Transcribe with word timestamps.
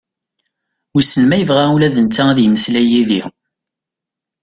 Wisen 0.93 1.23
ma 1.27 1.37
yebɣa 1.37 1.65
ula 1.73 1.93
d 1.93 1.95
netta 2.01 2.23
ad 2.29 2.39
yemeslay 2.41 2.85
d 2.89 2.91
yid-i? 2.93 3.21